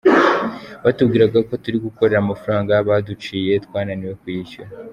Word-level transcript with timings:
Batubwiraga 0.83 1.37
ko 1.47 1.53
turi 1.63 1.77
gukorera 1.85 2.19
amafaranga 2.23 2.73
baduciye, 2.87 3.53
twananiwe 3.65 4.13
kuyishyura. 4.21 4.69